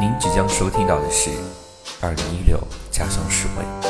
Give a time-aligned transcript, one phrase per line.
[0.00, 1.28] 您即将收听到的是
[2.00, 2.56] 二零一六
[2.88, 3.87] 家乡实惠